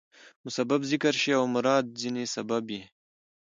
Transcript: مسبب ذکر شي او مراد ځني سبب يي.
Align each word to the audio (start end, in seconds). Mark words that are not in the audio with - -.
مسبب 0.45 0.81
ذکر 0.91 1.13
شي 1.21 1.31
او 1.39 1.45
مراد 1.55 1.85
ځني 2.01 2.25
سبب 2.35 2.63
يي. 2.75 2.81